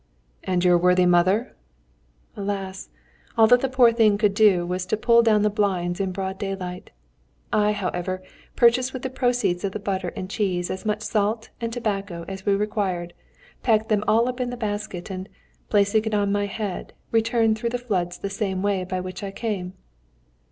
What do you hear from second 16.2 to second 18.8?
my head, returned through the floods the same